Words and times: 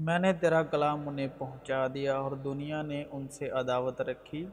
میں 0.00 0.18
نے 0.18 0.32
تیرا 0.32 0.62
کلام 0.62 1.08
انہیں 1.08 1.28
پہنچا 1.38 1.86
دیا 1.94 2.16
اور 2.16 2.32
دنیا 2.32 2.82
نے 2.82 3.04
ان 3.10 3.28
سے 3.28 3.50
عداوت 3.50 4.00
رکھی۔ 4.00 4.46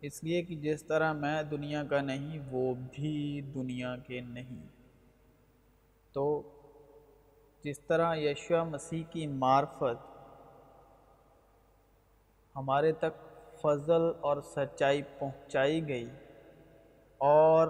اس 0.00 0.24
لیے 0.24 0.42
کہ 0.42 0.56
جس 0.56 0.84
طرح 0.84 1.12
میں 1.12 1.42
دنیا 1.42 1.84
کا 1.84 2.00
نہیں، 2.00 2.38
وہ 2.50 2.74
بھی 2.74 3.40
دنیا 3.40 3.96
کے 3.96 4.20
نہیں۔ 4.20 4.66
تو 6.12 6.42
جس 7.64 7.80
طرح 7.80 8.14
یشوا 8.16 8.64
مسیح 8.64 9.02
کی 9.10 9.26
معرفت 9.26 10.16
ہمارے 12.56 12.92
تک 12.92 13.38
فضل 13.62 14.02
اور 14.20 14.36
سچائی 14.42 15.02
پہنچائی 15.18 15.88
گئی 15.88 16.10
اور 17.18 17.68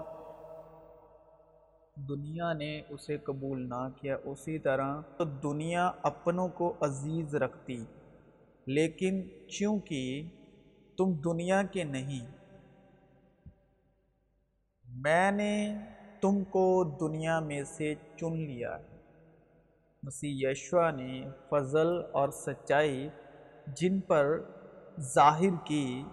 دنیا 1.95 2.53
نے 2.53 2.81
اسے 2.89 3.17
قبول 3.17 3.69
نہ 3.69 3.89
کیا، 4.01 4.17
اسی 4.25 4.59
طرح 4.59 5.01
تو 5.17 5.23
دنیا 5.23 5.91
اپنوں 6.03 6.47
کو 6.47 6.73
عزیز 6.81 7.35
رکھتی۔ 7.35 7.85
لیکن 8.65 9.23
چونکہ 9.47 10.27
تم 10.97 11.13
دنیا 11.13 11.63
کے 11.63 11.83
نہیں، 11.83 12.25
میں 14.85 15.31
نے 15.31 15.77
تم 16.21 16.43
کو 16.43 16.83
دنیا 16.99 17.39
میں 17.39 17.63
سے 17.63 17.93
چن 18.15 18.37
لیا۔ 18.37 18.79
ہے 18.79 18.95
مسیح 20.03 20.49
یشوا 20.49 20.91
نے 20.91 21.23
فضل 21.49 21.87
اور 22.11 22.29
سچائی 22.29 23.09
جن 23.67 23.99
پر 23.99 24.41
ظاہر 24.99 25.65
کی، 25.65 26.03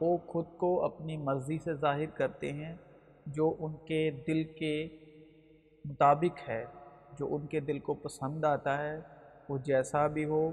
وہ 0.00 0.16
خود 0.16 0.44
کو 0.56 0.84
اپنی 0.84 1.16
مرضی 1.16 1.58
سے 1.58 1.74
ظاہر 1.74 2.06
کرتے 2.06 2.52
ہیں 2.52 2.76
جو 3.26 3.54
ان 3.58 3.72
کے 3.86 4.10
دل 4.10 4.44
کے 4.44 4.88
مطابق 5.84 6.48
ہے۔ 6.48 6.64
جو 7.18 7.34
ان 7.34 7.46
کے 7.46 7.60
دل 7.60 7.78
کو 7.78 7.94
پسند 7.94 8.44
آتا 8.44 8.78
ہے، 8.78 9.00
وہ 9.48 9.58
جیسا 9.58 10.06
بھی 10.06 10.24
ہو، 10.24 10.50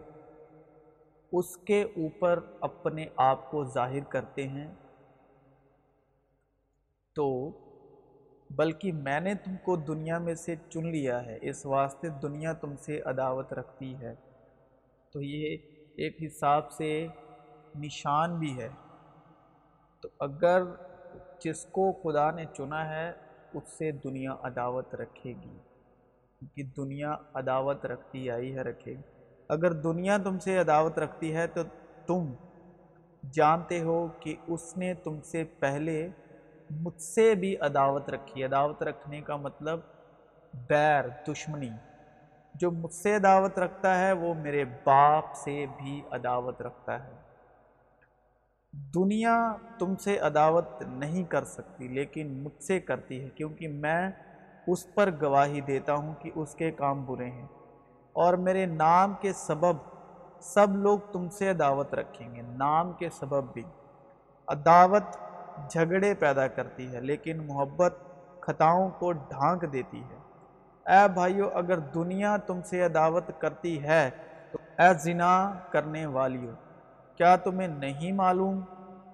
اس 1.31 1.57
کے 1.57 1.83
اوپر 1.83 2.39
اپنے 2.61 3.05
آپ 3.15 3.51
کو 3.51 3.63
ظاہر 3.63 4.03
کرتے 4.03 4.47
ہیں۔ 4.47 4.73
تو، 7.15 7.51
بلکہ 8.49 8.93
میں 8.93 9.19
نے 9.19 9.33
تم 9.35 9.55
کو 9.63 9.75
دنیا 9.75 10.17
میں 10.17 10.35
سے 10.35 10.55
چن 10.69 10.87
لیا 10.87 11.25
ہے، 11.25 11.37
اس 11.41 11.65
واسطے 11.65 12.09
دنیا 12.09 12.53
تم 12.53 12.75
سے 12.75 13.01
عداوت 13.01 13.53
رکھتی 13.53 13.95
ہے۔ 13.95 14.15
تو 15.13 15.21
یہ 15.21 15.57
ایک 15.97 16.17
حساب 16.25 16.71
سے 16.71 17.07
نشان 17.75 18.39
بھی 18.39 18.61
ہے۔ 18.61 18.69
تو 20.01 20.09
اگر 20.19 20.63
جس 21.43 21.65
کو 21.65 21.91
خدا 21.91 22.31
نے 22.31 22.45
چنا 22.53 22.89
ہے 22.89 23.13
اس 23.53 23.77
سے 23.77 23.91
دنیا 23.91 24.31
عداوت 24.43 24.95
رکھے 24.95 25.29
گی۔ 25.29 25.57
کیونکہ 26.39 26.63
دنیا 26.63 27.15
عداوت 27.33 27.85
رکھتی 27.85 28.31
آئی 28.31 28.55
ہے، 28.55 28.61
رکھے 28.61 28.91
گی۔ 28.91 29.01
اگر 29.49 29.71
دنیا 29.71 30.17
تم 30.17 30.39
سے 30.39 30.59
عداوت 30.59 30.99
رکھتی 30.99 31.35
ہے 31.35 31.47
تو 31.47 31.61
تم 32.05 32.33
جانتے 33.31 33.81
ہو 33.81 34.07
کہ 34.19 34.35
اس 34.47 34.77
نے 34.77 34.93
تم 34.93 35.21
سے 35.21 35.43
پہلے 35.43 36.09
مجھ 36.69 37.01
سے 37.01 37.35
بھی 37.35 37.57
عداوت 37.57 38.09
رکھی۔ 38.09 38.43
عداوت 38.43 38.83
رکھنے 38.83 39.21
کا 39.21 39.35
مطلب 39.35 39.79
بیر، 40.69 41.05
دشمنی۔ 41.27 41.69
جو 42.55 42.71
مجھ 42.71 42.93
سے 42.93 43.15
عداوت 43.15 43.59
رکھتا 43.59 43.99
ہے، 43.99 44.11
وہ 44.11 44.33
میرے 44.33 44.65
باپ 44.83 45.35
سے 45.35 45.65
بھی 45.77 46.01
عداوت 46.11 46.61
رکھتا 46.61 47.03
ہے۔ 47.03 47.28
دنیا 48.73 49.53
تم 49.79 49.95
سے 49.95 50.19
عداوت 50.19 50.67
نہیں 50.87 51.23
کر 51.23 51.43
سکتی، 51.43 51.87
لیکن 51.87 52.43
مجھ 52.43 52.63
سے 52.63 52.79
کرتی 52.79 53.23
ہے، 53.23 53.29
کیونکہ 53.29 53.67
میں 53.67 54.11
اس 54.67 54.93
پر 54.93 55.09
گواہی 55.21 55.61
دیتا 55.61 55.93
ہوں 55.93 56.13
کہ 56.19 56.31
اس 56.35 56.55
کے 56.55 56.71
کام 56.71 57.05
برے 57.05 57.29
ہیں۔ 57.29 57.47
اور 58.13 58.33
میرے 58.33 58.65
نام 58.65 59.13
کے 59.21 59.33
سبب 59.33 59.75
سب 60.41 60.75
لوگ 60.75 60.99
تم 61.11 61.29
سے 61.29 61.49
عداوت 61.49 61.93
رکھیں 61.93 62.35
گے، 62.35 62.41
نام 62.41 62.93
کے 62.93 63.09
سبب 63.09 63.53
بھی۔ 63.53 63.63
عداوت 64.47 65.17
جھگڑے 65.69 66.13
پیدا 66.13 66.47
کرتی 66.47 66.95
ہے، 66.95 67.01
لیکن 67.01 67.47
محبت 67.47 67.93
خطاؤں 68.39 68.89
کو 68.89 69.11
ڈھانک 69.11 69.73
دیتی 69.73 70.01
ہے۔ 70.01 70.19
اے 70.91 71.07
بھائیو، 71.13 71.49
اگر 71.53 71.77
دنیا 71.77 72.37
تم 72.37 72.61
سے 72.61 72.85
عداوت 72.85 73.23
کرتی 73.37 73.83
ہے 73.83 74.09
تو 74.51 74.57
اے 74.77 74.93
زنا 74.93 75.53
کرنے 75.69 76.05
والیوں 76.05 76.55
کیا 77.19 77.35
تمہیں 77.35 77.67
نہیں 77.67 78.11
معلوم 78.11 78.61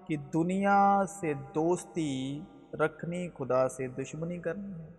کہ 0.07 0.17
دنیا 0.17 1.01
سے 1.07 1.33
دوستی 1.55 2.41
رکھنی 2.73 3.29
خدا 3.29 3.69
سے 3.69 3.87
دشمنی 3.87 4.37
کرنی 4.37 4.71
ہے؟ 4.79 4.89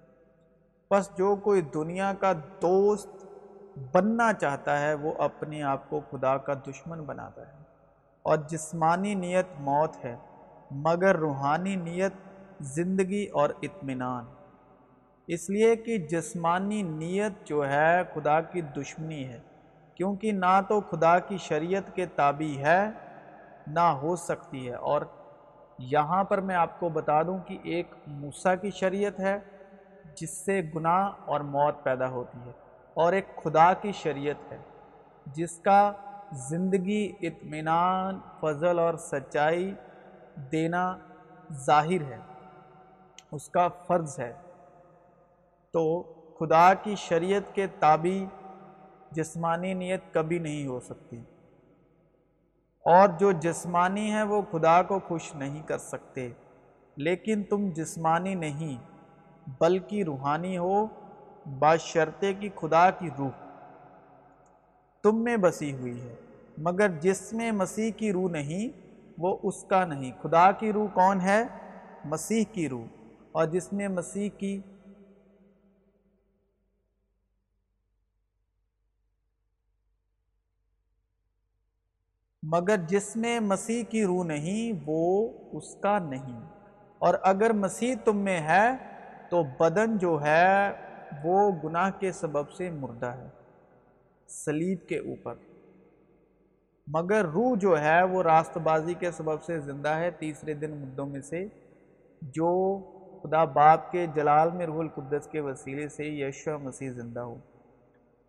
بس 0.90 1.10
جو 1.18 1.36
کوئی 1.36 1.60
دنیا 1.60 2.12
کا 2.20 2.32
دوست 2.62 3.08
بننا 3.94 4.32
چاہتا 4.32 4.80
ہے، 4.80 4.94
وہ 4.94 5.12
اپنے 5.18 5.62
آپ 5.62 5.90
کو 5.90 6.00
خدا 6.10 6.36
کا 6.36 6.52
دشمن 6.54 7.02
بناتا 7.02 7.42
ہے۔ 7.46 7.52
اور 8.22 8.36
جسمانی 8.36 9.14
نیت 9.14 9.46
موت 9.58 10.04
ہے، 10.04 10.16
مگر 10.70 11.16
روحانی 11.16 11.76
نیت 11.76 12.12
زندگی 12.60 13.26
اور 13.26 13.50
اطمینان۔ 13.62 14.24
اس 15.26 15.50
لیے 15.50 15.76
کہ 15.76 15.98
جسمانی 15.98 16.82
نیت 16.82 17.32
جو 17.44 17.68
ہے، 17.68 18.02
خدا 18.14 18.40
کی 18.40 18.60
دشمنی 18.60 19.28
ہے۔ 19.28 19.40
کیونکہ 19.96 20.32
نہ 20.32 20.60
تو 20.68 20.80
خدا 20.80 21.18
کی 21.18 21.36
شریعت 21.36 21.96
کے 21.96 22.06
تابع 22.06 22.58
ہے، 22.58 22.90
نہ 23.66 23.80
ہو 23.80 24.16
سکتی 24.16 24.68
ہے۔ 24.68 24.74
اور 24.74 25.02
یہاں 25.78 26.24
پر 26.24 26.40
میں 26.40 26.56
آپ 26.56 26.80
کو 26.80 26.88
بتا 26.88 27.22
دوں 27.22 27.38
کہ 27.38 27.58
ایک 27.62 27.94
موسیٰ 28.06 28.54
کی 28.60 28.70
شریعت 28.70 29.20
ہے، 29.20 29.38
جس 30.14 30.30
سے 30.30 30.62
گناہ 30.74 31.10
اور 31.24 31.40
موت 31.40 31.74
پیدا 31.82 32.08
ہوتی 32.08 32.38
ہے۔ 32.46 32.52
اور 32.94 33.12
ایک 33.12 33.26
خدا 33.44 33.72
کی 33.72 33.92
شریعت 33.92 34.52
ہے، 34.52 34.58
جس 35.26 35.58
کا 35.58 35.92
زندگی، 36.32 37.12
اطمینان، 37.20 38.20
فضل 38.40 38.78
اور 38.78 38.94
سچائی 38.94 39.74
دینا 40.52 40.96
ظاہر 41.52 42.00
ہے، 42.00 42.18
اس 43.32 43.48
کا 43.48 43.68
فرض 43.68 44.18
ہے۔ 44.18 44.32
تو 45.72 46.02
خدا 46.40 46.74
کی 46.74 46.94
شریعت 46.96 47.54
کے 47.54 47.66
تابع 47.66 48.35
جسمانی 49.16 49.74
نیت 49.74 50.00
کبھی 50.12 50.38
نہیں 50.38 50.66
ہو 50.66 50.80
سکتی۔ 50.80 51.16
اور 52.84 53.08
جو 53.08 53.32
جسمانی 53.32 54.12
ہے 54.12 54.22
وہ 54.22 54.42
خدا 54.50 54.82
کو 54.82 54.98
خوش 54.98 55.34
نہیں 55.34 55.62
کر 55.62 55.78
سکتے۔ 55.78 56.28
لیکن 56.96 57.42
تم 57.42 57.70
جسمانی 57.70 58.34
نہیں، 58.34 58.76
بلکہ 59.60 60.02
روحانی 60.02 60.58
ہو 60.58 60.86
باشرتے 61.58 62.34
کی 62.34 62.48
خدا 62.56 62.90
کی 62.90 63.08
روح۔ 63.18 63.30
تم 65.02 65.24
میں 65.24 65.36
بسی 65.36 65.72
ہوئی 65.72 66.00
ہے، 66.00 66.14
مگر 66.58 66.88
جس 66.88 67.32
میں 67.32 67.52
مسیح 67.52 67.90
کی 67.90 68.12
روح 68.12 68.30
نہیں، 68.30 68.68
وہ 69.18 69.36
اس 69.42 69.64
کا 69.64 69.84
نہیں۔ 69.84 70.12
خدا 70.22 70.52
کی 70.52 70.72
روح 70.72 70.86
کون 70.94 71.20
ہے؟ 71.20 71.42
مسیح 72.04 72.44
کی 72.52 72.68
روح۔ 72.68 72.86
اور 73.32 73.44
جس 73.44 73.72
میں 73.72 73.88
مسیح 73.88 74.28
کی 74.38 74.60
مگر 82.52 82.76
جس 82.76 83.16
میں 83.16 83.40
مسیح 83.40 83.82
کی 83.84 84.04
روح 84.04 84.24
نہیں، 84.24 84.82
وہ 84.86 85.28
اس 85.52 85.74
کا 85.74 85.98
نہیں۔ 85.98 86.40
اور 86.98 87.14
اگر 87.22 87.52
مسیح 87.52 87.94
تم 88.04 88.16
میں 88.16 88.40
ہے، 88.40 88.70
تو 89.30 89.42
بدن 89.60 89.98
جو 89.98 90.18
ہے، 90.22 90.72
وہ 91.24 91.52
گناہ 91.64 91.90
کے 91.98 92.12
سبب 92.12 92.50
سے 92.50 92.70
مردہ 92.70 93.06
ہے 93.06 93.28
سلیب 94.28 94.78
کے 94.88 94.98
اوپر۔ 94.98 95.34
مگر 96.86 97.24
روح 97.24 97.56
جو 97.58 97.80
ہے، 97.80 98.02
وہ 98.02 98.22
راست 98.22 98.58
بازی 98.58 98.94
کے 98.94 99.10
سبب 99.10 99.42
سے 99.42 99.60
زندہ 99.60 99.88
ہے۔ 99.88 100.10
تیسرے 100.10 100.54
دن 100.54 100.70
مردوں 100.70 101.06
میں 101.06 101.20
سے، 101.20 101.46
جو 102.22 102.78
خدا 103.22 103.44
باپ 103.44 103.92
کے 103.92 104.06
جلال 104.14 104.50
میں 104.50 104.66
روح 104.66 104.78
القدس 104.78 105.26
کے 105.26 105.40
وسیلے 105.40 105.88
سے 105.88 106.04
یشو 106.04 106.58
مسیح 106.58 106.90
زندہ 106.90 107.20
ہو۔ 107.20 107.34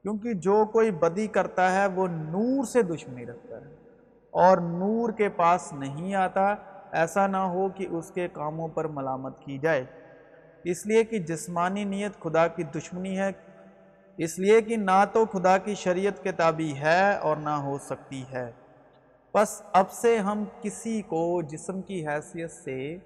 کیونکہ 0.02 0.34
جو 0.34 0.66
کوئی 0.66 0.92
بدی 0.92 1.28
کرتا 1.28 1.82
ہے، 1.82 1.88
وہ 1.88 2.08
نور 2.08 2.64
سے 2.64 2.82
دشمنی 2.82 3.26
رکھتا 3.26 3.58
ہے۔ 3.58 3.87
اور 4.32 4.58
نور 4.58 5.12
کے 5.12 5.30
پاس 5.30 5.74
نہیں 5.74 6.16
آتا، 6.16 6.56
ایسا 6.92 7.28
نہ 7.28 7.38
ہو 7.38 7.70
کہ 7.70 7.88
اس 7.90 8.12
کے 8.12 8.28
کاموں 8.28 8.68
پر 8.68 8.86
ملامت 8.86 9.40
کی 9.40 9.58
جائے۔ 9.58 9.86
اس 10.64 10.86
لیے 10.86 11.04
کہ 11.04 11.20
جسمانی 11.20 11.84
نیت 11.84 12.20
خدا 12.20 12.48
کی 12.48 12.64
دشمنی 12.64 13.20
ہے۔ 13.20 13.32
اس 14.18 14.40
لیے 14.40 14.62
کہ 14.62 14.76
نہ 14.76 15.06
تو 15.14 15.26
خدا 15.26 15.58
کی 15.58 15.76
شریعت 15.76 16.24
کے 16.24 16.32
تابع 16.32 16.80
ہے 16.80 17.18
اور 17.18 17.38
نہ 17.38 17.50
ہو 17.50 17.78
سکتی 17.78 18.24
ہے۔ 18.34 18.52
بس 19.34 19.62
اب 19.74 19.92
سے 19.92 20.18
ہم 20.18 20.44
کسی 20.62 21.02
کو 21.02 21.42
جسم 21.42 21.82
کی 21.82 22.08
حیثیت 22.08 22.52
سے 22.52 22.98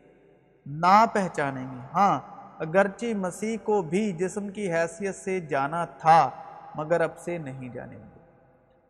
نہ 0.65 1.05
پہچانیں 1.13 1.67
گے۔ 1.71 1.79
ہاں 1.93 2.19
اگرچہ 2.59 3.13
مسیح 3.15 3.57
کو 3.63 3.81
بھی 3.81 4.11
جسم 4.11 4.49
کی 4.49 4.73
حیثیت 4.73 5.15
سے 5.15 5.39
جانا 5.39 5.85
تھا، 5.85 6.29
مگر 6.75 7.01
اب 7.01 7.17
سے 7.17 7.37
نہیں 7.37 7.69
جانیں 7.69 7.97
گے۔ 7.97 8.19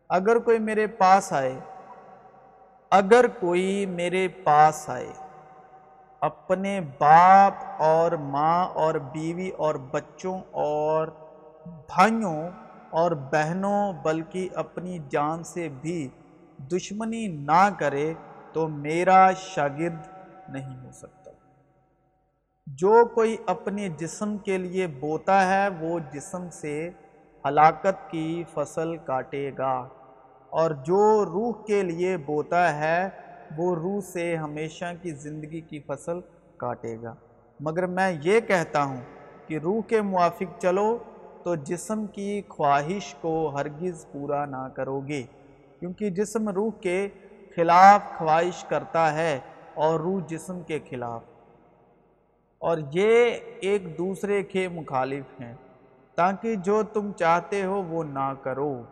اگر 0.08 0.38
کوئی 0.38 0.58
میرے 0.58 0.86
پاس 0.86 1.32
آئے 1.32 1.60
اگر 2.92 3.26
کوئی 3.40 3.86
میرے 3.86 4.28
پاس 4.28 4.90
آئے، 4.90 5.12
اپنے 6.20 6.80
باپ 6.80 7.82
اور 7.82 8.12
ماں 8.12 8.64
اور 8.64 8.94
بیوی 8.94 9.48
اور 9.48 9.74
بچوں 9.74 10.40
اور 10.50 11.08
بھائیوں 11.64 12.48
اور 12.90 13.10
بہنوں، 13.10 13.92
بلکہ 13.92 14.48
اپنی 14.54 14.98
جان 15.08 15.44
سے 15.44 15.68
بھی 15.68 16.08
دشمنی 16.58 17.26
نہ 17.26 17.68
کرے 17.78 18.14
تو 18.52 18.68
میرا 18.68 19.32
شاگرد 19.32 20.06
نہیں 20.48 20.86
ہو 20.86 20.92
سکتا۔ 20.92 21.30
جو 22.66 23.04
کوئی 23.14 23.36
اپنے 23.46 23.88
جسم 23.88 24.38
کے 24.38 24.58
لیے 24.58 24.86
بوتا 24.86 25.46
ہے، 25.46 25.68
وہ 25.80 25.98
جسم 26.12 26.50
سے 26.50 26.90
ہلاکت 27.48 28.10
کی 28.10 28.44
فصل 28.54 28.96
کاٹے 28.96 29.50
گا۔ 29.58 29.88
اور 30.52 30.70
جو 30.70 31.24
روح 31.24 31.64
کے 31.66 31.82
لیے 31.82 32.16
بوتا 32.16 32.78
ہے، 32.78 33.08
وہ 33.56 33.74
روح 33.74 34.00
سے 34.00 34.36
ہمیشہ 34.36 34.84
کی 35.02 35.10
زندگی 35.10 35.60
کی 35.60 35.80
فصل 35.80 36.20
کاٹے 36.56 36.96
گا۔ 37.02 37.14
مگر 37.60 37.86
میں 37.86 38.12
یہ 38.22 38.40
کہتا 38.40 38.84
ہوں 38.84 39.00
کہ 39.46 39.58
روح 39.58 39.80
کے 39.86 40.00
موافق 40.00 40.58
چلو 40.58 40.98
تو 41.42 41.54
جسم 41.54 42.06
کی 42.06 42.42
خواہش 42.48 43.14
کو 43.20 43.48
ہرگز 43.48 44.06
پورا 44.12 44.44
نہ 44.44 44.68
کرو 44.74 45.00
گے۔ 45.00 45.22
کیونکہ 45.80 46.10
جسم 46.10 46.48
روح 46.48 46.70
کے 46.80 47.08
خلاف 47.56 48.18
خواہش 48.18 48.64
کرتا 48.64 49.14
ہے 49.14 49.38
اور 49.74 50.00
روح 50.00 50.20
جسم 50.26 50.60
کے 50.60 50.78
خلاف۔ 50.90 51.22
اور 52.58 52.78
یہ 52.92 53.30
ایک 53.60 53.98
دوسرے 53.98 54.42
کے 54.42 54.68
مخالف 54.68 55.24
ہیں۔ 55.40 55.54
تاکہ 56.14 56.54
جو 56.54 56.82
تم 56.82 57.12
چاہتے 57.12 57.64
ہو 57.64 57.82
وہ 57.82 58.04
نہ 58.04 58.34
کرو۔ 58.42 58.82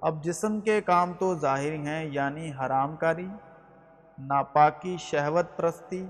اب 0.00 0.22
جسم 0.24 0.60
کے 0.60 0.80
کام 0.80 1.12
تو 1.18 1.34
ظاہر 1.34 1.72
ہیں 1.72 2.04
یعنی 2.12 2.52
حرام 2.60 2.96
کاری 2.96 3.28
ناپاکی، 4.18 4.96
شہوت 5.00 5.56
پرستی، 5.56 6.06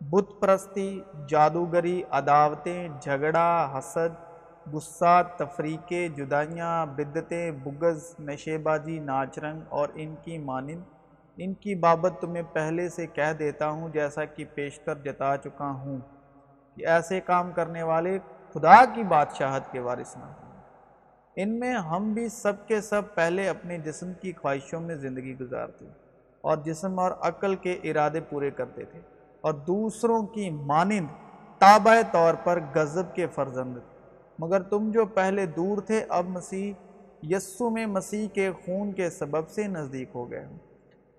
بت 0.00 0.40
پرستی، 0.40 1.00
جادوگری، 1.28 2.02
عداوتیں، 2.10 2.88
جھگڑا، 3.00 3.78
حسد، 3.78 4.14
غصہ 4.72 5.22
تفریقے 5.36 6.08
جدائیاں 6.08 6.86
بدتیں 6.86 7.50
بگز 7.50 8.14
نشے 8.18 8.58
بازی 8.58 8.98
ناچ 8.98 9.38
رنگ 9.38 9.60
اور 9.68 9.88
ان 9.94 10.14
کی 10.22 10.38
مانند۔ 10.38 10.82
ان 11.36 11.54
کی 11.54 11.74
بابت 11.74 12.12
تمہیں 12.20 12.42
پہلے 12.52 12.88
سے 12.88 13.06
کہہ 13.06 13.32
دیتا 13.38 13.68
ہوں 13.68 13.88
جیسا 13.88 14.24
کہ 14.24 14.44
پیشتر 14.54 14.94
جتا 14.94 15.36
چکا 15.36 15.70
ہوں 15.70 15.98
کہ 16.74 16.86
ایسے 16.86 17.20
کام 17.20 17.52
کرنے 17.52 17.82
والے 17.82 18.18
خدا 18.52 18.84
کی 18.84 19.02
بادشاہت 19.02 19.72
کے 19.72 19.80
وارث 19.80 20.16
نہ 20.16 20.24
ہوں۔ 20.24 20.41
ان 21.36 21.58
میں 21.60 21.74
ہم 21.74 22.12
بھی 22.12 22.28
سب 22.28 22.52
کے 22.66 22.80
سب 22.80 23.02
پہلے 23.14 23.48
اپنے 23.48 23.78
جسم 23.78 24.12
کی 24.20 24.32
خواہشوں 24.32 24.80
میں 24.80 24.94
زندگی 24.94 25.38
گزارتے 25.38 25.84
اور 26.40 26.56
جسم 26.56 26.98
اور 26.98 27.10
عقل 27.20 27.54
کے 27.54 27.72
ارادے 27.72 28.20
پورے 28.20 28.50
کرتے 28.50 28.84
تھے 28.84 29.00
اور 29.40 29.52
دوسروں 29.52 30.26
کی 30.26 30.50
مانند 30.50 31.06
تابع 31.58 32.00
طور 32.12 32.34
پر 32.34 32.60
غضب 32.74 33.14
کے 33.14 33.26
فرزند 33.26 33.74
تھے۔ 33.74 34.00
مگر 34.38 34.62
تم 34.62 34.90
جو 34.90 35.06
پہلے 35.06 35.46
دور 35.46 35.78
تھے، 35.78 36.04
اب 36.08 36.26
مسیح 36.28 36.72
یسو 37.22 37.70
میں 37.70 37.86
مسیح 37.86 38.28
کے 38.28 38.50
خون 38.64 38.92
کے 38.92 39.10
سبب 39.10 39.48
سے 39.48 39.62
نزدیک 39.62 40.08
ہو 40.14 40.30
گئے 40.30 40.44
ہوں 40.44 40.58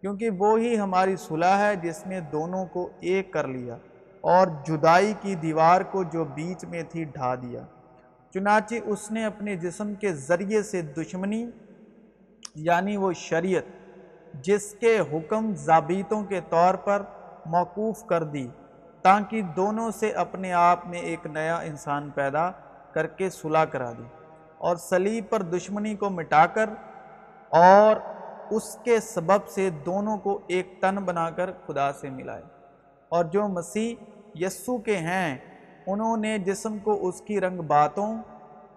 کیونکہ 0.01 0.29
وہی 0.29 0.79
ہماری 0.79 1.15
صلح 1.15 1.57
ہے 1.57 1.75
جس 1.75 2.07
نے 2.07 2.19
دونوں 2.19 2.65
کو 2.65 2.89
ایک 2.99 3.33
کر 3.33 3.47
لیا 3.47 3.77
اور 4.21 4.47
جدائی 4.67 5.13
کی 5.21 5.35
دیوار 5.35 5.81
کو 5.81 6.03
جو 6.03 6.23
بیچ 6.23 6.65
میں 6.65 6.83
تھی 6.89 7.03
ڈھا 7.03 7.35
دیا۔ 7.35 7.65
چنانچہ 8.33 8.75
اس 8.85 9.11
نے 9.11 9.25
اپنے 9.25 9.55
جسم 9.55 9.93
کے 9.93 10.13
ذریعے 10.13 10.63
سے 10.63 10.81
دشمنی 10.81 11.49
یعنی 12.55 12.97
وہ 12.97 13.13
شریعت، 13.13 13.63
جس 14.33 14.75
کے 14.79 14.99
حکم 15.13 15.55
ضابطوں 15.55 16.23
کے 16.23 16.39
طور 16.49 16.73
پر 16.73 17.01
موقوف 17.45 18.05
کر 18.05 18.23
دی، 18.23 18.47
تاکہ 19.01 19.41
دونوں 19.41 19.91
سے 19.91 20.11
اپنے 20.11 20.53
آپ 20.53 20.87
میں 20.87 20.99
ایک 20.99 21.25
نیا 21.25 21.57
انسان 21.57 22.09
پیدا 22.09 22.51
کر 22.91 23.07
کے 23.07 23.29
صلح 23.29 23.65
کرا 23.65 23.91
دی 23.91 24.03
اور 24.57 24.75
سلیب 24.75 25.25
پر 25.29 25.41
دشمنی 25.41 25.95
کو 25.95 26.09
مٹا 26.09 26.45
کر 26.45 26.69
اور 27.49 27.95
اس 28.49 28.77
کے 28.83 28.99
سبب 28.99 29.47
سے 29.47 29.69
دونوں 29.69 30.17
کو 30.17 30.39
ایک 30.47 30.81
تن 30.81 30.95
بنا 30.95 31.29
کر 31.29 31.49
خدا 31.67 31.93
سے 31.93 32.09
ملائے۔ 32.09 32.43
اور 33.09 33.25
جو 33.25 33.47
مسیح 33.47 33.95
یسو 34.35 34.77
کے 34.77 34.97
ہیں 34.97 35.37
انہوں 35.87 36.17
نے 36.17 36.37
جسم 36.37 36.77
کو 36.77 37.07
اس 37.07 37.21
کی 37.21 37.41
رنگ 37.41 37.61
باتوں 37.61 38.17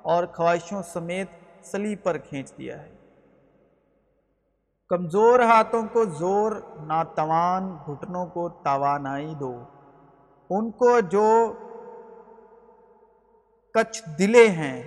اور 0.03 0.25
خواہشوں 0.27 0.83
سمیت 0.83 1.29
سلیب 1.65 2.03
پر 2.03 2.19
کھینچ 2.19 2.53
دیا 2.59 2.83
ہے۔ 2.83 2.93
کمزور 4.89 5.41
ہاتھوں 5.41 5.83
کو 5.93 6.05
زور، 6.05 6.53
ناتوان 6.87 7.77
گھٹنوں 7.87 8.27
کو 8.27 8.49
توانائی 8.49 9.35
دو۔ 9.35 9.63
ان 10.51 10.71
کو 10.71 11.01
جو 11.01 11.53
کچھ 13.75 14.03
دلے 14.19 14.49
ہیں، 14.49 14.83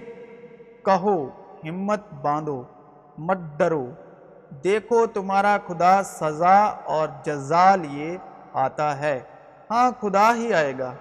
کہو، 0.86 1.28
ہمت 1.64 2.14
باندھو، 2.22 2.64
مت 3.18 3.38
ڈرو۔ 3.58 3.88
دیکھو، 4.64 5.06
تمہارا 5.06 5.58
خدا 5.68 6.04
سزا 6.04 6.64
اور 6.66 7.08
جزا 7.24 7.76
لیے 7.76 8.18
آتا 8.54 9.00
ہے۔ 9.00 9.20
ہاں 9.72 9.92
خدا 10.00 10.36
ہی 10.36 10.54
آئے 10.54 10.74
گا۔ 10.80 10.94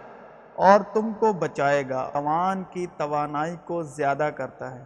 اور 0.58 0.80
تم 0.80 1.12
کو 1.12 1.32
بچائے 1.32 1.88
گا۔ 1.88 2.10
عوان 2.14 2.62
کی 2.70 2.86
توانائی 2.96 3.56
کو 3.64 3.82
زیادہ 3.82 4.30
کرتا 4.36 4.74
ہے۔ 4.74 4.84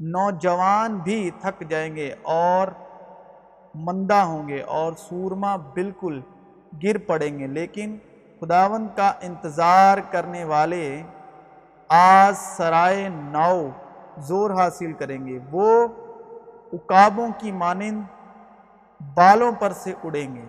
نوجوان 0.00 0.96
بھی 0.96 1.30
تھک 1.40 1.64
جائیں 1.68 1.96
گے 1.96 2.14
اور 2.22 2.68
مندہ 3.74 4.14
ہوں 4.14 4.48
گے 4.48 4.62
اور 4.62 4.92
سورما 4.92 5.56
بالکل 5.56 6.20
گر 6.82 6.98
پڑیں 6.98 7.38
گے۔ 7.38 7.46
لیکن 7.46 7.98
خداون 8.40 8.86
کا 8.96 9.12
انتظار 9.20 9.98
کرنے 10.10 10.44
والے 10.44 11.02
آج 11.88 12.34
سرائے 12.36 13.08
ناؤ 13.08 13.68
زور 14.18 14.50
حاصل 14.50 14.92
کریں 14.92 15.26
گے۔ 15.26 15.38
وہ 15.50 15.88
اکابوں 16.72 17.28
کی 17.38 17.52
مانند 17.52 18.02
بالوں 19.14 19.52
پر 19.52 19.72
سے 19.72 19.92
اڑیں 20.04 20.36
گے۔ 20.36 20.44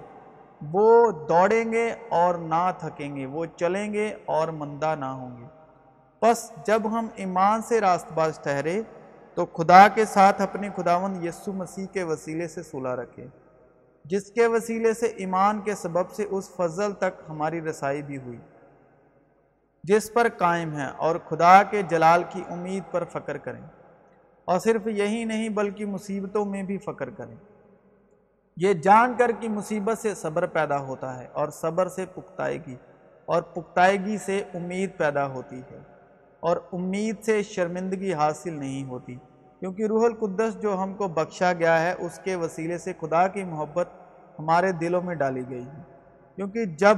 وہ 0.62 1.12
دوڑیں 1.12 1.72
گے 1.72 1.94
اور 2.10 2.36
نہ 2.36 2.72
تھکیں 2.78 3.16
گے، 3.16 3.26
وہ 3.26 3.46
چلیں 3.56 3.94
گے 3.94 4.14
اور 4.26 4.48
مندہ 4.48 4.96
نہ 5.00 5.06
ہوں 5.06 5.38
گے۔ 5.38 5.46
بس 6.22 6.52
جب 6.66 6.82
ہم 6.92 7.08
ایمان 7.16 7.62
سے 7.62 7.82
راست 7.82 8.12
باز 8.14 8.40
ٹھہرے 8.40 8.82
تو 9.34 9.46
خدا 9.46 9.88
کے 9.88 10.06
ساتھ 10.06 10.42
اپنے 10.42 10.70
خداون 10.76 11.24
یسو 11.24 11.54
مسیح 11.54 11.86
کے 11.86 12.04
وسیلے 12.04 12.48
سے 12.48 12.64
صلح 12.64 12.96
رکھے، 12.96 13.28
جس 14.06 14.32
کے 14.32 14.48
وسیلے 14.48 14.94
سے 14.94 15.06
ایمان 15.06 15.62
کے 15.62 15.76
سبب 15.76 16.12
سے 16.12 16.26
اس 16.30 16.50
فضل 16.56 16.94
تک 16.94 17.22
ہماری 17.30 17.62
رسائی 17.62 18.02
بھی 18.02 18.18
ہوئی، 18.18 18.38
جس 19.84 20.14
پر 20.14 20.28
قائم 20.38 20.74
ہیں 20.74 20.90
اور 20.98 21.16
خدا 21.30 21.64
کے 21.64 21.82
جلال 21.82 22.24
کی 22.30 22.44
امید 22.50 22.84
پر 22.92 23.04
فکر 23.04 23.38
کریں۔ 23.38 23.62
اور 24.46 24.60
صرف 24.60 24.88
یہی 24.88 25.24
نہیں 25.24 25.50
بلکہ 25.50 25.86
مصیبتوں 25.86 26.46
میں 26.46 26.64
بھی 26.64 26.78
فکر 26.78 27.10
کریں۔ 27.10 27.36
یہ 28.60 28.74
جان 28.84 29.14
کر 29.18 29.32
کہ 29.40 29.50
مصیبت 29.50 29.98
سے 29.98 30.14
صبر 30.16 30.46
پیدا 30.46 30.78
ہوتا 30.80 31.18
ہے 31.20 31.28
اور 31.34 31.50
صبر 31.50 31.88
سے 31.88 32.06
پختائیگی، 32.06 32.76
اور 33.28 33.42
پختائیگی 33.54 34.18
سے 34.18 34.42
امید 34.54 34.98
پیدا 34.98 35.26
ہوتی 35.28 35.60
ہے، 35.72 35.80
اور 36.44 36.58
امید 36.74 37.24
سے 37.26 37.42
شرمندگی 37.44 38.14
حاصل 38.14 38.54
نہیں 38.54 38.84
ہوتی، 38.84 39.16
کیونکہ 39.62 39.86
روح 39.86 40.06
القدس 40.06 40.62
جو 40.62 40.76
ہم 40.82 40.94
کو 40.94 41.08
بخشا 41.14 41.52
گیا 41.60 41.80
ہے، 41.82 41.94
اس 42.00 42.20
کے 42.24 42.36
وسیلے 42.36 42.78
سے 42.78 42.94
خدا 43.02 43.26
کی 43.28 43.44
محبت 43.44 43.88
ہمارے 44.40 44.72
دلوں 44.72 45.02
میں 45.02 45.16
ڈالی 45.16 45.44
گئی 45.50 45.64
ہے۔ 45.64 45.82
کیونکہ 46.38 46.66
جب 46.78 46.98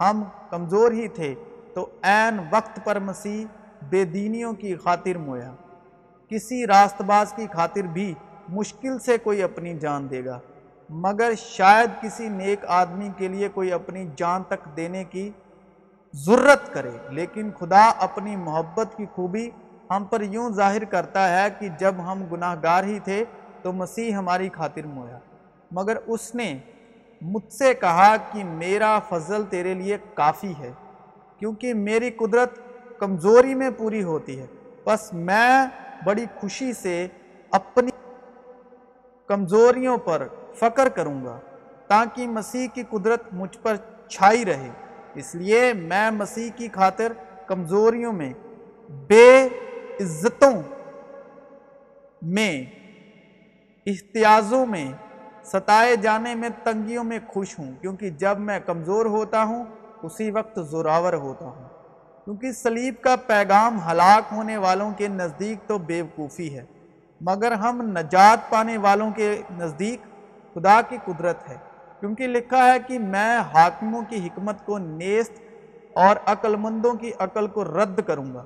ہم 0.00 0.24
کمزور 0.50 0.92
ہی 0.92 1.06
تھے، 1.10 1.34
تو 1.74 1.88
عین 2.04 2.38
وقت 2.50 2.80
پر 2.84 2.98
مسیح 3.00 3.44
بے 3.90 4.04
دینیوں 4.06 4.52
کی 4.54 4.74
خاطر 4.84 5.18
مویا۔ 5.18 5.52
کسی 6.30 6.66
راست 6.66 7.02
باز 7.06 7.32
کی 7.32 7.46
خاطر 7.52 7.86
بھی 7.92 8.12
مشکل 8.48 8.98
سے 8.98 9.18
کوئی 9.18 9.42
اپنی 9.42 9.78
جان 9.78 10.10
دے 10.10 10.24
گا۔ 10.24 10.38
مگر 10.90 11.32
شاید 11.38 11.90
کسی 12.02 12.28
نیک 12.28 12.64
آدمی 12.68 13.08
کے 13.16 13.28
لیے 13.28 13.48
کوئی 13.48 13.72
اپنی 13.72 14.06
جان 14.16 14.42
تک 14.48 14.64
دینے 14.76 15.04
کی 15.04 15.30
ضرورت 16.14 16.72
کرے، 16.74 16.90
لیکن 17.10 17.50
خدا 17.58 17.84
اپنی 17.98 18.36
محبت 18.36 18.96
کی 18.96 19.06
خوبی 19.14 19.48
ہم 19.90 20.04
پر 20.04 20.22
یوں 20.22 20.48
ظاہر 20.50 20.84
کرتا 20.84 21.28
ہے 21.30 21.48
کہ 21.58 21.68
جب 21.78 21.94
ہم 22.06 22.24
گناہ 22.32 22.54
گار 22.62 22.84
ہی 22.84 22.98
تھے 22.98 23.24
تو 23.62 23.72
مسیح 23.72 24.12
ہماری 24.12 24.48
خاطر 24.52 24.86
مویا۔ 24.86 25.18
مگر 25.70 25.96
اس 26.06 26.34
نے 26.34 26.52
مجھ 27.20 27.52
سے 27.52 27.72
کہا 27.74 28.16
کہ 28.32 28.44
میرا 28.44 28.98
فضل 29.08 29.44
تیرے 29.50 29.74
لیے 29.74 29.98
کافی 30.14 30.52
ہے، 30.58 30.72
کیونکہ 31.38 31.74
میری 31.74 32.10
قدرت 32.10 32.58
کمزوری 32.98 33.54
میں 33.54 33.70
پوری 33.76 34.02
ہوتی 34.02 34.38
ہے۔ 34.40 34.46
بس 34.86 35.12
میں 35.12 35.66
بڑی 36.04 36.24
خوشی 36.36 36.72
سے 36.72 37.06
اپنی 37.52 37.90
کمزوریوں 39.26 39.98
پر 39.98 40.26
فکر 40.54 40.88
کروں 40.88 41.24
گا 41.24 41.40
تاکہ 41.86 42.26
مسیح 42.26 42.68
کی 42.74 42.82
قدرت 42.90 43.22
مجھ 43.32 43.58
پر 43.62 43.76
چھائی 44.08 44.44
رہے۔ 44.44 44.70
اس 45.14 45.34
لیے 45.34 45.72
میں 45.72 46.10
مسیح 46.10 46.50
کی 46.56 46.68
خاطر 46.68 47.12
کمزوریوں 47.46 48.12
میں 48.12 48.32
بے 48.88 49.48
عزتوں 50.00 50.62
میں 52.22 52.64
احتیاضوں 53.86 54.66
میں، 54.66 54.92
ستائے 55.44 55.96
جانے 55.96 56.34
میں 56.34 56.48
تنگیوں 56.64 57.04
میں 57.04 57.18
خوش 57.26 57.58
ہوں۔ 57.58 57.72
کیونکہ 57.80 58.10
جب 58.10 58.38
میں 58.38 58.60
کمزور 58.66 59.06
ہوتا 59.06 59.42
ہوں، 59.42 59.64
اسی 60.02 60.30
وقت 60.30 60.58
زوراور 60.70 61.12
ہوتا 61.12 61.44
ہوں۔ 61.44 61.68
کیونکہ 62.24 62.52
سلیب 62.52 62.94
کا 63.00 63.16
پیغام 63.16 63.78
ہلاک 63.90 64.22
ہونے 64.32 64.56
والوں 64.56 64.90
کے 64.96 65.08
نزدیک 65.08 65.68
تو 65.68 65.78
بیوقوفی 65.78 66.58
ہے۔ 66.58 66.64
مگر 67.28 67.52
ہم 67.52 67.82
نجات 67.82 68.50
پانے 68.50 68.76
والوں 68.76 69.10
کے 69.10 69.42
نزدیک 69.58 70.02
خدا 70.54 70.80
کی 70.88 70.96
قدرت 71.04 71.48
ہے۔ 71.48 71.56
کیونکہ 72.00 72.26
لکھا 72.26 72.72
ہے 72.72 72.78
کہ 72.78 72.98
میں 72.98 73.38
حاکموں 73.38 74.02
کی 74.08 74.26
حکمت 74.26 74.66
کو 74.66 74.78
نیست 74.78 75.32
اور 75.94 76.16
عقل 76.26 76.56
مندوں 76.56 76.94
کی 76.94 77.12
عقل 77.18 77.46
کو 77.46 77.64
رد 77.64 78.00
کروں 78.06 78.34
گا۔ 78.34 78.44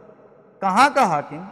کہاں 0.60 0.88
کا 0.94 1.08
حاکم؟ 1.08 1.44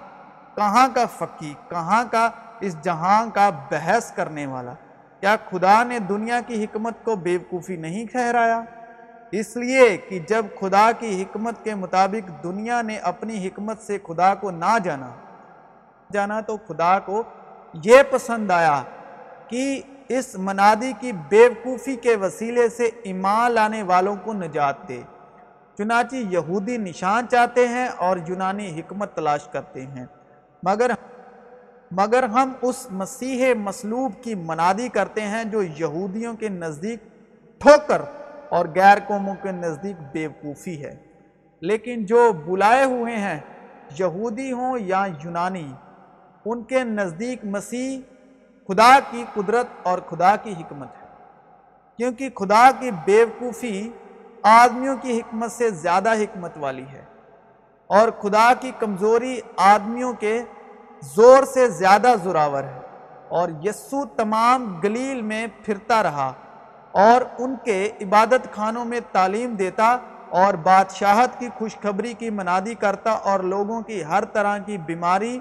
کہاں 0.54 0.88
کا 0.94 1.04
فقی 1.06 1.54
کہاں 1.68 2.04
کا 2.10 2.30
اس 2.60 2.82
جہاں 2.82 3.26
کا 3.34 3.50
بحث 3.70 4.12
کرنے 4.12 4.46
والا؟ 4.46 4.74
کیا 5.20 5.36
خدا 5.50 5.82
نے 5.82 5.98
دنیا 5.98 6.40
کی 6.46 6.64
حکمت 6.64 7.04
کو 7.04 7.16
بیوقوفی 7.16 7.76
نہیں 7.76 8.06
ٹھہرایا؟ 8.06 8.62
اس 9.32 9.56
لیے 9.56 9.96
کہ 9.96 10.18
جب 10.18 10.46
خدا 10.60 10.90
کی 10.98 11.22
حکمت 11.22 11.64
کے 11.64 11.74
مطابق 11.74 12.44
دنیا 12.44 12.82
نے 12.82 12.98
اپنی 12.98 13.46
حکمت 13.46 13.80
سے 13.80 13.98
خدا 14.08 14.34
کو 14.34 14.50
نہ 14.50 14.78
جانا 14.84 15.10
جانا 16.12 16.40
تو 16.40 16.56
خدا 16.68 16.98
کو 16.98 17.22
یہ 17.72 17.96
پسند 18.10 18.50
آیا 18.50 18.82
کہ 19.48 19.80
اس 20.08 20.34
منادی 20.38 20.92
کی 21.00 21.12
بیوقوفی 21.12 21.96
کے 21.96 22.16
وسیلے 22.16 22.68
سے 22.68 22.90
ایمان 23.02 23.52
لانے 23.52 23.82
والوں 23.82 24.16
کو 24.24 24.32
نجات 24.32 24.88
دے۔ 24.88 25.02
چنانچہ 25.78 26.16
یہودی 26.16 26.76
نشان 26.76 27.28
چاہتے 27.28 27.68
ہیں 27.68 27.88
اور 27.88 28.16
یونانی 28.28 28.80
حکمت 28.80 29.14
تلاش 29.14 29.48
کرتے 29.48 29.86
ہیں۔ 29.86 30.06
مگر 30.62 30.90
مگر 31.90 32.22
ہم 32.22 32.52
اس 32.62 32.86
مسیح 32.90 33.54
مسلوب 33.54 34.12
کی 34.22 34.34
منادی 34.34 34.88
کرتے 34.88 35.20
ہیں 35.20 35.44
جو 35.44 35.62
یہودیوں 35.62 36.34
کے 36.34 36.48
نزدیک 36.48 37.00
ٹھوکر 37.60 38.02
اور 38.48 38.66
غیر 38.74 38.98
قوموں 39.06 39.34
کے 39.42 39.52
نزدیک 39.52 39.96
بیوقوفی 40.12 40.84
ہے۔ 40.84 40.96
لیکن 41.60 42.04
جو 42.04 42.32
بلائے 42.32 42.84
ہوئے 42.84 43.16
ہیں، 43.16 43.40
یہودی 43.98 44.52
ہوں 44.52 44.78
یا 44.78 45.06
یونانی 45.24 45.72
ان 46.44 46.62
کے 46.62 46.84
نزدیک 46.84 47.44
مسیح 47.44 48.00
خدا 48.68 48.98
کی 49.10 49.24
قدرت 49.34 49.66
اور 49.82 49.98
خدا 50.10 50.36
کی 50.36 50.52
حکمت 50.52 50.88
ہے۔ 51.02 51.06
کیونکہ 51.96 52.28
خدا 52.36 52.70
کی 52.80 52.90
بیوقوفی 53.04 53.90
آدمیوں 54.42 54.96
کی 54.96 55.18
حکمت 55.18 55.52
سے 55.52 55.70
زیادہ 55.70 56.12
حکمت 56.12 56.50
والی 56.56 56.84
ہے 56.92 57.04
اور 57.86 58.08
خدا 58.22 58.52
کی 58.60 58.72
کمزوری 58.78 59.40
آدمیوں 59.56 60.12
کے 60.12 60.42
زور 61.00 61.44
سے 61.44 61.68
زیادہ 61.68 62.14
زراور 62.22 62.64
ہے 62.64 62.80
اور 63.28 63.48
یسو 63.64 64.04
تمام 64.16 64.80
گلیل 64.84 65.22
میں 65.22 65.46
پھرتا 65.64 66.02
رہا 66.02 66.32
اور 66.92 67.20
ان 67.38 67.54
کے 67.64 67.90
عبادت 68.00 68.52
خانوں 68.52 68.84
میں 68.84 69.00
تعلیم 69.12 69.54
دیتا 69.54 69.96
اور 70.28 70.54
بادشاہت 70.54 71.40
کی 71.40 71.48
خوشخبری 71.58 72.14
کی 72.14 72.30
منادی 72.30 72.74
کرتا 72.74 73.10
اور 73.10 73.40
لوگوں 73.40 73.82
کی 73.82 74.04
ہر 74.04 74.24
طرح 74.24 74.58
کی 74.58 74.78
بیماری 74.78 75.38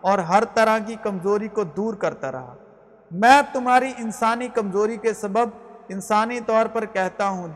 اور 0.00 0.18
ہر 0.18 0.44
طرح 0.54 0.78
کی 0.78 0.96
کمزوری 1.02 1.48
کو 1.48 1.64
دور 1.76 1.94
کرتا 1.94 2.32
رہا۔ 2.32 2.54
میں 3.10 3.40
تمہاری 3.52 3.92
انسانی 3.98 4.48
کمزوری 4.48 4.96
کے 4.96 5.12
سبب 5.14 5.48
انسانی 5.88 6.40
طور 6.40 6.66
پر 6.66 6.84
کہتا 6.84 7.28
ہوں، 7.28 7.48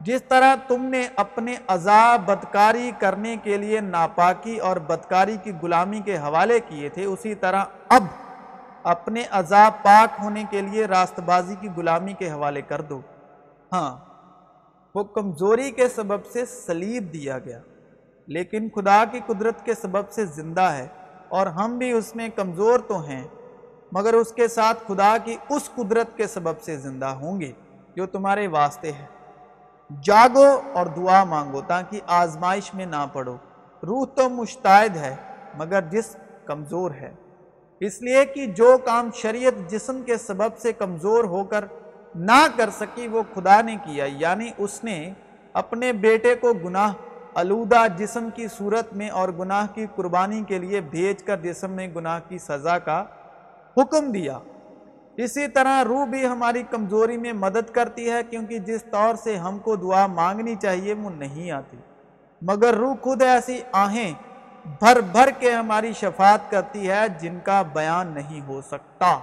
جس 0.00 0.22
طرح 0.22 0.54
تم 0.68 0.84
نے 0.84 1.06
اپنے 1.16 1.54
عذاب 1.68 2.26
بدکاری 2.26 2.90
کرنے 2.98 3.36
کے 3.42 3.56
لیے 3.56 3.80
ناپاکی 3.80 4.56
اور 4.58 4.76
بدکاری 4.76 5.36
کی 5.42 5.52
غلامی 5.62 6.00
کے 6.00 6.16
حوالے 6.16 6.58
کیے 6.60 6.88
تھے، 6.88 7.04
اسی 7.04 7.34
طرح 7.34 7.64
اب 7.88 8.04
اپنے 8.82 9.22
عذاب 9.30 9.82
پاک 9.82 10.20
ہونے 10.22 10.44
کے 10.50 10.60
لیے 10.60 10.86
راست 10.86 11.20
بازی 11.20 11.54
کی 11.60 11.68
غلامی 11.76 12.12
کے 12.12 12.30
حوالے 12.30 12.62
کر 12.62 12.80
دو۔ 12.80 13.00
ہاں 13.72 13.96
وہ 14.94 15.04
کمزوری 15.04 15.70
کے 15.70 15.88
سبب 15.88 16.26
سے 16.26 16.44
سلیب 16.46 17.12
دیا 17.12 17.38
گیا، 17.38 17.58
لیکن 18.28 18.68
خدا 18.74 19.02
کی 19.10 19.20
قدرت 19.26 19.64
کے 19.64 19.74
سبب 19.74 20.10
سے 20.10 20.24
زندہ 20.26 20.68
ہے۔ 20.72 20.86
اور 21.28 21.46
ہم 21.46 21.78
بھی 21.78 21.92
اس 21.92 22.16
میں 22.16 22.28
کمزور 22.36 22.78
تو 22.78 23.00
ہیں، 23.00 23.24
مگر 23.92 24.14
اس 24.14 24.32
کے 24.32 24.48
ساتھ 24.48 24.84
خدا 24.86 25.16
کی 25.24 25.36
اس 25.48 25.70
قدرت 25.74 26.16
کے 26.16 26.26
سبب 26.26 26.60
سے 26.60 26.76
زندہ 26.76 27.06
ہوں 27.06 27.40
گے، 27.40 27.52
جو 27.96 28.06
تمہارے 28.06 28.46
واسطے 28.46 28.92
ہے۔ 28.92 29.06
جاگو 30.02 30.60
اور 30.74 30.86
دعا 30.86 31.24
مانگو 31.24 31.60
تاکہ 31.60 32.00
آزمائش 32.06 32.74
میں 32.74 32.86
نہ 32.86 33.06
پڑو۔ 33.12 33.36
روح 33.82 34.06
تو 34.14 34.28
مشتعد 34.28 34.96
ہے، 34.96 35.16
مگر 35.54 35.80
جسم 35.80 36.18
کمزور 36.44 36.90
ہے۔ 36.90 37.14
اس 37.80 38.02
لیے 38.02 38.24
کہ 38.24 38.46
جو 38.46 38.76
کام 38.84 39.10
شریعت 39.14 39.70
جسم 39.70 40.02
کے 40.02 40.16
سبب 40.16 40.58
سے 40.58 40.72
کمزور 40.72 41.24
ہو 41.24 41.44
کر 41.44 41.64
نہ 42.14 42.46
کر 42.56 42.70
سکی، 42.70 43.08
وہ 43.08 43.22
خدا 43.34 43.60
نے 43.60 43.76
کیا 43.84 44.04
یعنی 44.04 44.50
اس 44.58 44.84
نے 44.84 45.12
اپنے 45.52 45.92
بیٹے 45.92 46.34
کو 46.34 46.52
گناہ 46.52 46.92
علودہ 47.36 47.86
جسم 47.96 48.28
کی 48.34 48.48
صورت 48.48 48.92
میں 48.92 49.10
اور 49.10 49.28
گناہ 49.28 49.66
کی 49.74 49.86
قربانی 49.94 50.42
کے 50.42 50.58
لیے 50.58 50.80
بھیج 50.80 51.22
کر 51.22 51.36
جسم 51.36 51.70
میں 51.70 51.88
گناہ 51.96 52.20
کی 52.28 52.38
سزا 52.38 52.78
کا 52.78 53.04
حکم 53.76 54.10
دیا۔ 54.12 54.38
اسی 55.16 55.46
طرح 55.48 55.84
روح 55.84 56.04
بھی 56.04 56.26
ہماری 56.26 56.62
کمزوری 56.70 57.16
میں 57.16 57.32
مدد 57.32 57.70
کرتی 57.72 58.10
ہے 58.10 58.20
کیونکہ 58.30 58.58
جس 58.58 58.84
طور 58.90 59.14
سے 59.14 59.36
ہم 59.36 59.58
کو 59.58 59.76
دعا 59.76 60.06
مانگنی 60.06 60.54
چاہیے 60.62 60.94
وہ 60.94 61.10
نہیں 61.10 61.50
آتی۔ 61.50 61.76
مگر 62.42 62.74
روح 62.74 62.94
خود 63.00 63.22
ایسی 63.22 63.60
آہیں 63.72 64.12
بھر 64.64 65.00
بھر 65.00 65.30
کے 65.38 65.52
ہماری 65.52 65.92
شفاعت 65.92 66.50
کرتی 66.50 66.90
ہے 66.90 67.08
جن 67.20 67.38
کا 67.44 67.62
بیان 67.62 68.06
نہیں 68.06 68.40
ہو 68.46 68.60
سکتا۔ 68.60 69.18